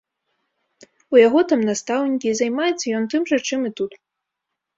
У 1.15 1.19
яго 1.27 1.39
там 1.51 1.61
настаўнікі, 1.69 2.27
і 2.33 2.37
займаецца 2.41 2.85
ён 3.01 3.07
тым 3.13 3.23
жа, 3.35 3.41
чым 3.47 3.61
і 3.71 3.75
тут. 3.83 3.91